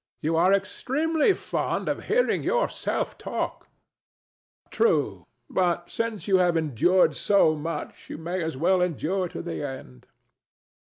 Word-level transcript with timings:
You 0.19 0.35
are 0.35 0.51
extremely 0.51 1.31
fond 1.33 1.87
of 1.87 2.05
hearing 2.05 2.41
yourself 2.41 3.19
talk. 3.19 3.65
DON 3.65 3.67
JUAN. 3.67 4.71
True; 4.71 5.27
but 5.47 5.91
since 5.91 6.27
you 6.27 6.37
have 6.37 6.57
endured 6.57 7.15
so 7.15 7.53
much 7.55 8.09
you 8.09 8.17
may 8.17 8.41
as 8.41 8.57
well 8.57 8.81
endure 8.81 9.27
to 9.27 9.43
the 9.43 9.63
end. 9.63 10.07